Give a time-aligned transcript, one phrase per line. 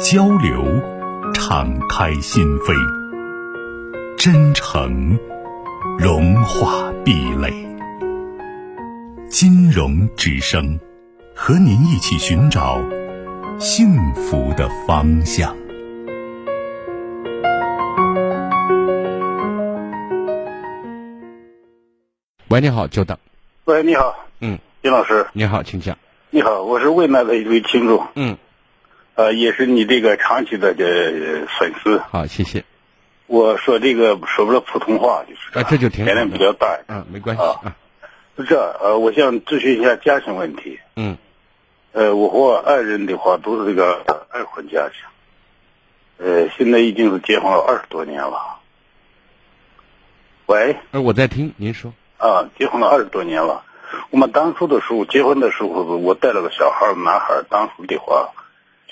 [0.00, 0.64] 交流，
[1.32, 2.74] 敞开心扉；
[4.16, 5.18] 真诚，
[5.98, 7.52] 融化壁垒。
[9.28, 10.78] 金融之声，
[11.34, 12.80] 和您一起寻找
[13.58, 15.54] 幸福的方向。
[22.48, 23.16] 喂，你好，久等。
[23.64, 25.96] 喂，你好，嗯，金老师，你好，请讲。
[26.30, 28.36] 你好，我是未来的一位听众，嗯，
[29.14, 31.98] 呃，也是你这个长期的这粉丝。
[32.10, 32.64] 好，谢谢。
[33.26, 36.78] 我说这个说不了普通话，就是啊这就挺年龄比较大。
[36.88, 37.76] 嗯，没关系啊啊。
[38.36, 40.78] 是这，呃，我想咨询一下家庭问题。
[40.96, 41.16] 嗯
[41.92, 48.58] 呃，我和我爱人的话都是这个二婚家庭，呃，现在已经是结婚了二十多年了。
[50.46, 51.92] 喂，呃，我在听，您说。
[52.18, 53.62] 啊，结婚了二十多年了。
[54.10, 57.44] 我们当初的时候，结婚的时候，我带了个小孩儿，男孩儿。
[57.48, 58.32] 当初的话，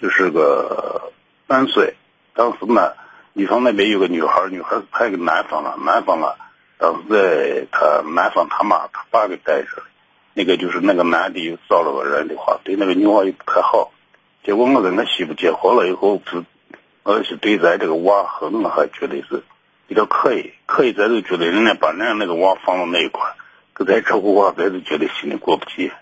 [0.03, 1.13] 就是个
[1.47, 1.95] 三岁。
[2.35, 2.93] 当时呢，
[3.33, 6.37] 女方那边有个女孩，女孩是派给男方了，男方了。
[6.77, 9.69] 当时在他男方他妈他爸给带着，
[10.35, 13.93] 那个就是那个男的又找了个人的话，对那个女娃又不太好。
[14.43, 16.43] 结果我跟他媳妇结婚了以后，是
[17.05, 19.45] 我是对咱这个娃和我还觉得是
[19.87, 23.35] 比较可以，可以，咱就觉得人家把人家那个娃放到那一块儿，
[23.73, 25.93] 可在这户娃，咱就觉得心里过不去，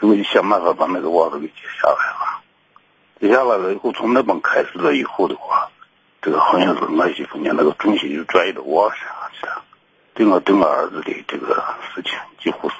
[0.00, 2.29] 就就想办法把那个娃都给接下来了。
[3.20, 5.68] 接下来了以后，从那边开始了以后的话，
[6.22, 9.62] 这个好像是我媳妇呢，那个重心就转移到我身上去了，
[10.14, 11.62] 对我对我儿子的这个
[11.94, 12.76] 事情，几乎是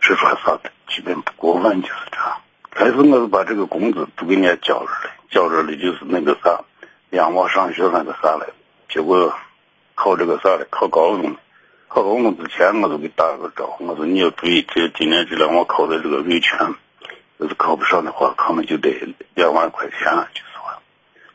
[0.00, 2.40] 吃穿啥的，基本不过问，就是这样。
[2.70, 6.60] 开始我是把这个工资都给人家交着了，交着了就是那个啥，
[7.10, 8.46] 养娃上学那个啥来，
[8.88, 9.34] 结果
[9.96, 11.34] 考这个啥来，考高中。
[11.88, 16.74] 考高中之前，我都给打了个招呼，我说你要注意，这今年这两我考的这个维权，
[17.38, 19.98] 要是考不上的话，可能就得两万块钱，
[20.32, 20.60] 就是说。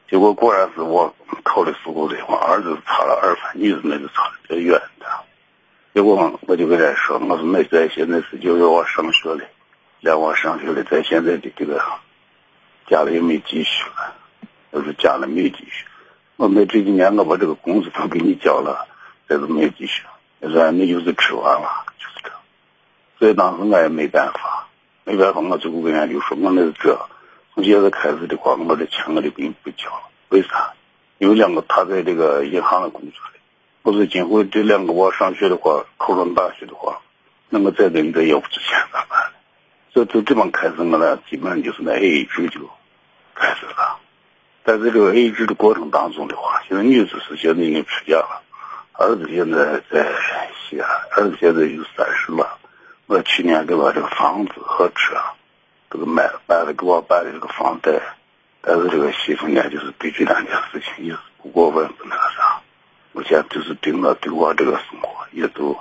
[0.10, 5.06] 结果果然是我考的时候的话，儿子差了二分，女子那就差的比较远的。
[5.94, 9.44] 结果我就跟他说，我说那咱现在是就要我上学了，
[10.00, 11.84] 让我上学了，咱现在的这个
[12.88, 14.16] 家里也没积蓄了，
[14.72, 15.86] 要是家里没积蓄，
[16.38, 18.88] 我们这几年我把这个工资都给你交了，
[19.28, 20.04] 但是没积蓄，
[20.40, 22.32] 你说那就是吃完了，就是这。
[23.18, 24.69] 所以当时我也没办法，
[25.10, 26.96] 没办法，我最后跟人家就说，我那是这，
[27.56, 30.72] 从现在开始的话，我的钱我就给你不交了，为啥？
[31.18, 33.40] 有两个他在这个银行里工作的，
[33.82, 37.02] 我说今后这两个娃上学的话，考上大学的话，
[37.50, 39.20] 那么再给你再要不出钱咋办？
[39.92, 42.70] 所以就这么开始，我呢基本上就是那 A 制就
[43.34, 43.98] 开始了。
[44.64, 48.44] 在这个 A 制的过程当中的话，现在女子是现在已经出嫁了，
[48.94, 50.08] 儿子现在在
[50.70, 50.88] 西安，
[51.18, 52.59] 儿子现在有三十了。
[53.10, 55.16] 我去年给我这个房子和车
[55.90, 58.00] 都给买，办了给我办的这个房贷。
[58.62, 62.62] 但是这个媳妇呢，就是对这两件事情也是不过问不那个啥，
[63.14, 65.76] 我现在就是对我对我这个生活也都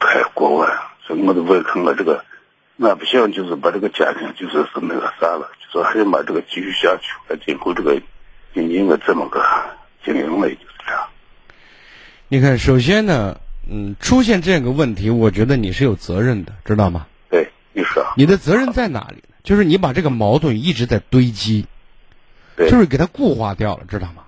[0.00, 0.68] 太过问，
[1.00, 2.24] 所以我都问看我这个，
[2.76, 7.94] 我不想就是把这个家庭就是是那个啥了，就说还想把这个继续下去，我今后这个
[8.52, 9.40] 经济我怎么个
[10.04, 11.08] 经营了，就是这样。
[12.26, 17.06] 你看，首先呢，嗯，出现这样一个问题，我觉得你是有责任的，知道吗？
[17.30, 19.34] 对，你说，你的责任在哪里呢？
[19.44, 21.66] 就是你把这个矛盾一直在堆积，
[22.56, 24.24] 对，就是给他固化掉了，知道吗？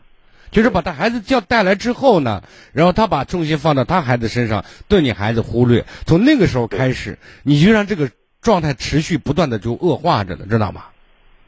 [0.51, 2.43] 就是把他孩子叫带来之后呢，
[2.73, 5.87] 然后他把重心放到他孩子身上，对你孩子忽略。
[6.07, 8.11] 从那个时候开始，你就让这个
[8.43, 10.85] 状态持续不断的就恶化着了，知道吗？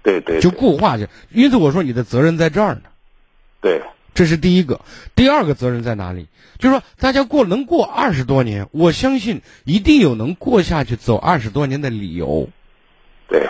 [0.03, 1.09] 对对，就固化去。
[1.31, 2.83] 因此我说你的责任在这儿呢，
[3.61, 3.83] 对
[4.15, 4.81] 这是第一个。
[5.15, 6.27] 第二个责任在哪里？
[6.59, 12.49] 就是说大家过能过二十多年，我相信一定有能过下去走二十多年的理由。
[13.29, 13.49] 对，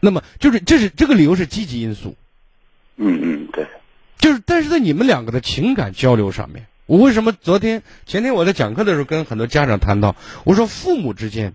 [0.00, 2.14] 那么就是这是这个理由是积极因素。
[2.96, 3.66] 嗯嗯对，
[4.18, 10.14] 就是，但是在你们两个的情感交流上面，我为什么昨天、前天我在讲课的时候跟很多家长谈到，
[10.44, 11.54] 我说父母之间，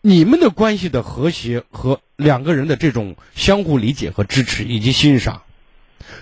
[0.00, 5.42] 你们的关系的和谐和两个人的这种相互理解和支持以及欣赏，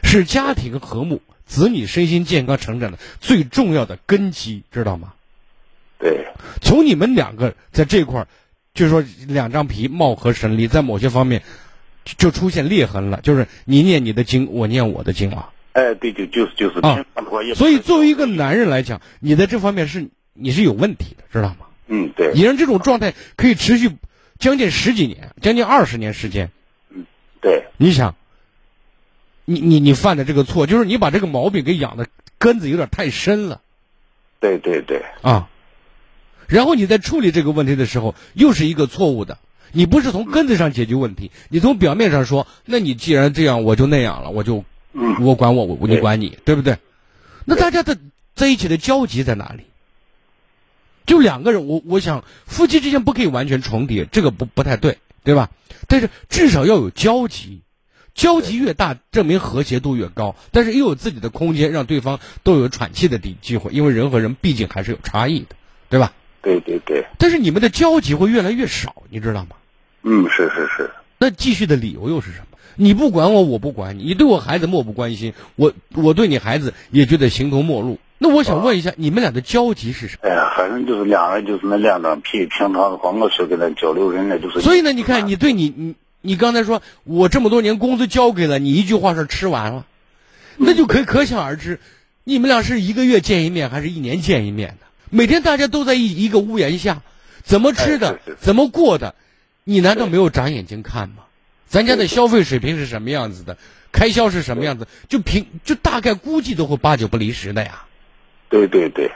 [0.02, 5.14] 是家庭和睦、子女身心健康成长的最重要的根基，知道吗？
[5.98, 6.26] 对
[6.62, 8.28] 从你们两个在这块儿，
[8.72, 11.42] 就是说两张皮貌合神离，在某些方面
[12.04, 15.50] 就出现裂痕了，就是你念你的经，我念我的经啊。
[15.72, 17.04] 哎，对，就就是就是啊
[17.54, 21.66] 所以作为一个男人来讲，你在这方面是你是有问题的，知道吗？
[21.86, 23.90] 嗯，对，你让这种状态可以持续
[24.38, 26.50] 将近十几年，将近二十年时间，
[26.88, 27.04] 嗯
[27.40, 28.16] 对，你想，
[29.50, 32.06] 你你你犯的这个错，就是你把这个毛病给养的
[32.38, 33.60] 根子有点太深了
[34.38, 35.48] 对对对，啊。
[36.46, 39.38] 然后你在处理这个问题的时候，又是一个错误的。
[39.72, 46.78] 你不是从根子上解决问题，你从表面上说，那你既然这样，我就那样了，我就嗯，我管我，我你管你，对不对？
[47.44, 47.98] 那大家的
[48.34, 49.64] 在一起的交集在哪里？
[51.06, 55.50] 就两个人，我我想夫妻之间不可以完全重叠，这个不不太对，对吧？
[55.88, 57.62] 但是至少要有交集，
[58.14, 60.34] 交集越大，证明和谐度越高。
[60.52, 65.56] 但是又有自己的空间，让对方都有喘气的机机会，因为人和人毕竟还是有差异的，
[65.88, 66.12] 对吧？
[66.42, 69.56] 对对对，但是你们的交集会越来越少，你知道吗？
[70.02, 72.58] 嗯，是是是，那继续的理由又是什么？
[72.76, 77.98] 你不管我，我不管你；你对我孩子漠不关心，我我对你孩子也觉得形同陌路。
[78.16, 80.28] 那我想问一下，你们俩的交集是什么？
[80.28, 84.60] 哎呀，反正就是两人就是那两张皮，平常的话我是跟他交流人呢，就是。
[84.60, 89.86] 所以呢，你看，你对你你你刚才说我这么多年工资交给了你，一句话是吃完了，
[90.56, 91.80] 那就可以可想而知，
[92.24, 94.86] 你们俩是一个月见一面，还是一年见一面的？
[95.10, 97.02] 每天大家都在一一个屋檐下，
[97.42, 99.14] 怎么吃的怎么过的，
[99.64, 101.24] 你难道没有长眼睛看吗？
[101.66, 103.56] 咱家的消费水平是什么样子的，
[103.92, 107.84] 开销是什么样子，就凭就大概估计都会八九不离十的呀。
[108.48, 109.12] 对对对，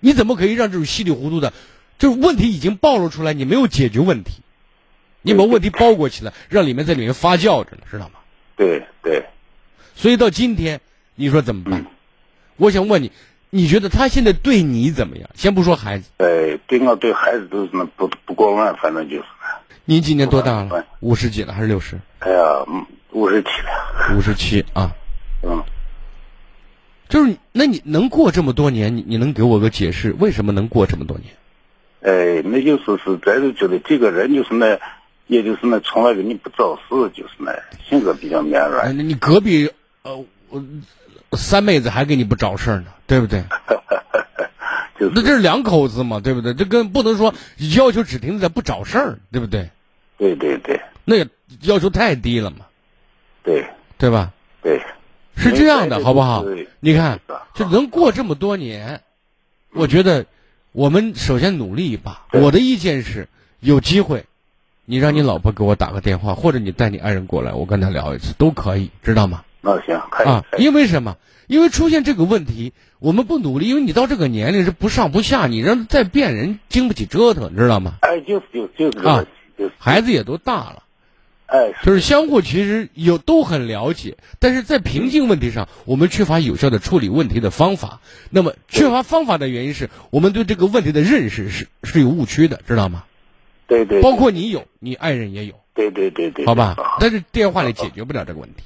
[0.00, 1.52] 你怎么可以让这种稀里糊涂的，
[1.98, 4.42] 就是问题已经暴露出来，你没有解决问题，
[5.24, 8.20] 你把问题包裹起来，让里面在里面发酵着呢，知道吗？
[8.54, 9.24] 对对，
[9.96, 10.80] 所以到今天，
[11.16, 11.80] 你说怎么办？
[11.80, 11.86] 嗯
[12.56, 13.10] 我想问你，
[13.50, 15.28] 你觉得他现在对你怎么样？
[15.34, 19.24] 先不说孩子，哎，对我对孩子都是那不不过问，反正就是，
[19.84, 20.86] 您今年多大了？
[21.00, 21.98] 五十几了还是六十？
[22.20, 24.94] 哎呀，嗯，五十七了，五十七啊。
[25.42, 25.64] 嗯，
[27.08, 31.34] 就是，那你能过这么多年，你你能给我个解释，为什么能过这么多年？
[32.02, 34.78] 哎，那就是是咱就觉得这个人就是那，
[35.26, 36.82] 也就是那从来跟你不找事，
[37.14, 37.52] 就是那
[37.88, 39.70] 性格比较绵哎，软，那你隔壁
[40.02, 43.42] 呃，我三妹子还给你不找事儿呢，对不对？
[44.98, 46.54] 就是那这是两口子嘛，对不对？
[46.54, 47.34] 这跟不能说
[47.76, 49.68] 要求只停留在不找事儿，对不对？
[50.16, 51.26] 对对对那也
[51.62, 52.66] 要求太低了嘛，
[53.42, 53.66] 对
[53.98, 54.32] 对吧？
[54.62, 54.80] 对，
[55.36, 56.68] 是这样的，好不好对？
[56.80, 57.20] 你看
[57.54, 59.00] 就能过这么多年，
[59.72, 60.26] 我觉得
[60.70, 62.26] 我们首先努力一把。
[62.32, 63.28] 我的意见是，
[63.58, 64.26] 有机会，
[64.86, 69.44] 你让你老婆给我打个电话，或者你带你爱人过来，我跟他聊一次都可以，知道吗？
[69.60, 71.16] 那行，可以啊，因为什么？
[71.46, 77.94] 因为出现这个问题，我们不努力，因为你到这个年龄是不上不下，你让再变人经不起折腾，知道吗？
[78.00, 79.26] 哎，就是就是就是这个啊，
[79.58, 80.82] 就是孩子也都大了。
[81.46, 88.00] 哎，就是相互其实有都很了解，但是在瓶颈问题上，我们缺乏有效的处理问题的方法。
[88.30, 93.04] 那么缺乏方法的原因是我们对这个问题的认识是是有误区的，知道吗？
[93.66, 96.76] 对对，包括你有，你爱人也有，对对对对，好吧？
[97.00, 98.62] 但是电话里解决不了这个问题，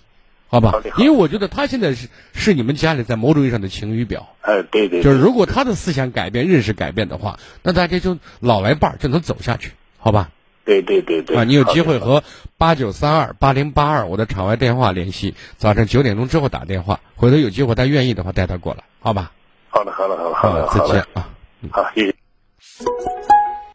[0.49, 0.61] 好。
[0.61, 10.31] 吧因为我觉得他现在是是你们家里在某种意义上的晴雨表，哎，对对，就是如果他的思想改变、认识改变的话，那大家就老来伴儿就能走下去，好吧？
[10.65, 11.37] 对对对对。
[11.37, 12.23] 啊，你有机会和
[12.59, 19.33] 八九三二八零八二我的场外电话联系，早上九点钟之后打电话，回头有机会他愿意的话带他过来，好吧？
[19.71, 21.29] 好的好的好的好好的，好的再见啊。
[21.71, 22.15] 好，谢谢。